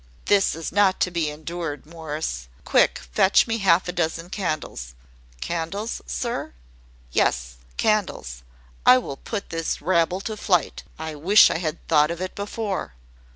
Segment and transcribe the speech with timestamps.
[0.25, 1.85] "This is not to be endured.
[1.85, 2.97] Morris, quick!
[3.11, 4.95] Fetch me half a dozen candles!"
[5.41, 6.55] "Candles, sir?"
[7.11, 8.41] "Yes, candles.
[8.83, 10.81] I will put this rabble to flight.
[10.97, 12.95] I wish I had thought of it before."